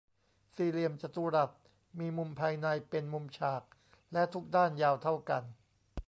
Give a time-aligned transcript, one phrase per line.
[0.55, 1.51] สี่เหลี่ยมจตุรัส
[1.99, 3.63] มีมุมภายในเป็นมุมฉาก
[4.13, 5.43] และทุกด้านยาวเท่ากัน